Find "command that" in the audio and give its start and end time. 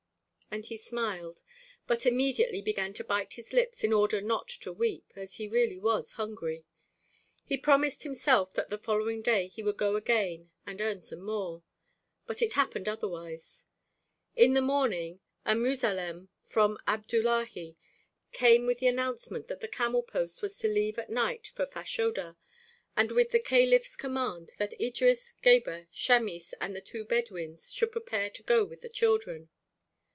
23.95-24.73